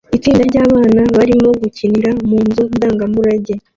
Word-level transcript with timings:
Itsinda 0.17 0.43
ryabana 0.49 1.01
barimo 1.15 1.49
gukinira 1.61 2.09
mu 2.29 2.37
nzu 2.47 2.63
ndangamurage 2.75 3.53